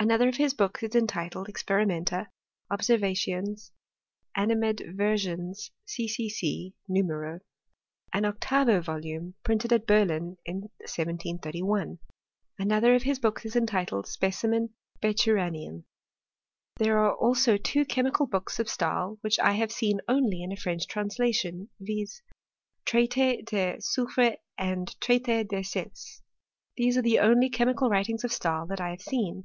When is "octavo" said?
8.26-8.80